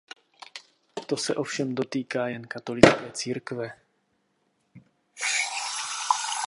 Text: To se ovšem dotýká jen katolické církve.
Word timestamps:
To 1.05 1.17
se 1.17 1.35
ovšem 1.35 1.75
dotýká 1.75 2.27
jen 2.27 2.47
katolické 2.47 3.11
církve. 3.11 3.71